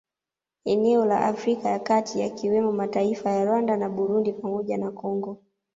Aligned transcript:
Eneo 0.65 1.05
la 1.05 1.25
Afrika 1.27 1.69
ya 1.69 1.79
kati 1.79 2.19
yakiwemo 2.19 2.71
mataifa 2.71 3.29
ya 3.31 3.45
Rwanda 3.45 3.77
na 3.77 3.89
Burundi 3.89 4.33
pamoja 4.33 4.77
na 4.77 4.91
Congo 4.91 5.41